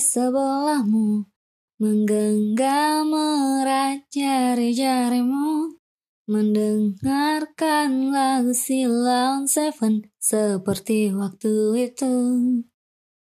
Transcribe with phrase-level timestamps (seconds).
[0.00, 1.24] sebelahmu
[1.80, 5.80] Menggenggam erat jari-jarimu
[6.28, 12.16] Mendengarkan lagu Silon Seven Seperti waktu itu.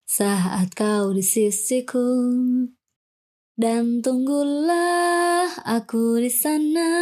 [0.05, 2.30] Saat kau di sisiku
[3.57, 6.94] Dan tunggulah aku di sana.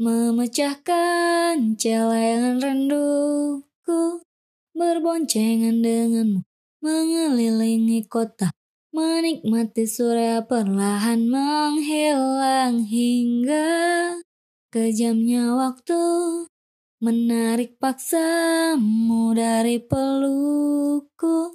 [0.00, 3.69] Memecahkan celengan rinduku
[4.90, 6.42] Berboncengan denganmu
[6.82, 8.50] Mengelilingi kota
[8.90, 14.18] Menikmati surya perlahan menghilang hingga
[14.74, 16.02] Kejamnya waktu
[16.98, 21.54] Menarik paksamu dari pelukku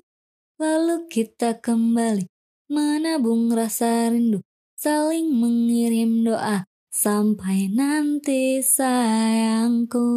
[0.55, 2.31] Lalu kita kembali
[2.71, 4.39] Menabung rasa rindu
[4.79, 6.63] Saling mengirim doa
[6.95, 10.07] Sampai nanti sayangku.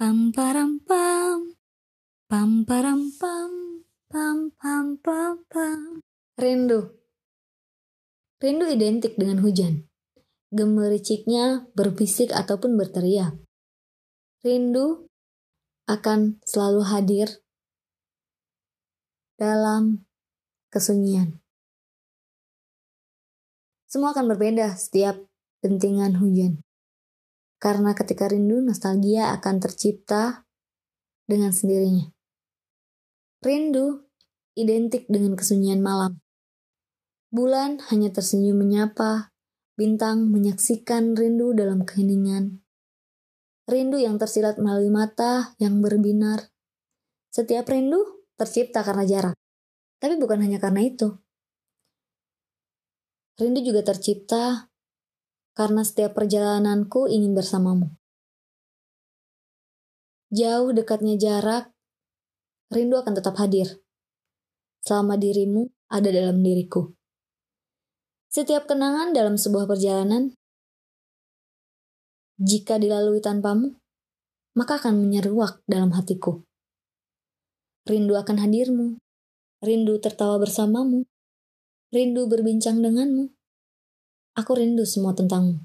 [0.00, 1.53] Pam param pam
[2.24, 6.00] Pam param pam Pam pam pam pam
[6.40, 6.96] Rindu
[8.40, 9.84] Rindu identik dengan hujan.
[10.48, 13.36] Gemericiknya berbisik ataupun berteriak.
[14.40, 15.04] Rindu
[15.84, 17.28] akan selalu hadir
[19.36, 20.08] dalam
[20.72, 21.44] kesunyian.
[23.84, 25.20] Semua akan berbeda setiap
[25.60, 26.64] bentingan hujan.
[27.60, 30.48] Karena ketika rindu, nostalgia akan tercipta
[31.28, 32.13] dengan sendirinya.
[33.44, 34.08] Rindu
[34.56, 36.16] identik dengan kesunyian malam.
[37.28, 39.36] Bulan hanya tersenyum menyapa,
[39.76, 42.64] bintang menyaksikan rindu dalam keheningan.
[43.68, 46.56] Rindu yang tersilat melalui mata yang berbinar.
[47.28, 49.36] Setiap rindu tercipta karena jarak.
[50.00, 51.12] Tapi bukan hanya karena itu.
[53.36, 54.72] Rindu juga tercipta
[55.52, 57.92] karena setiap perjalananku ingin bersamamu.
[60.32, 61.73] Jauh dekatnya jarak,
[62.70, 63.80] rindu akan tetap hadir.
[64.84, 66.92] Selama dirimu ada dalam diriku.
[68.30, 70.34] Setiap kenangan dalam sebuah perjalanan,
[72.40, 73.78] jika dilalui tanpamu,
[74.58, 76.42] maka akan menyeruak dalam hatiku.
[77.84, 78.98] Rindu akan hadirmu,
[79.62, 81.06] rindu tertawa bersamamu,
[81.94, 83.34] rindu berbincang denganmu,
[84.34, 85.62] Aku rindu semua tentangmu.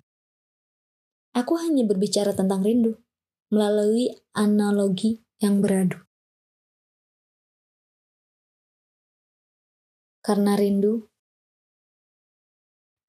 [1.33, 3.01] Aku hanya berbicara tentang rindu
[3.49, 6.08] melalui analogi yang beradu.
[10.19, 11.07] Karena rindu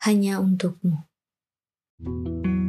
[0.06, 1.04] hanya untukmu.
[2.00, 2.59] thank you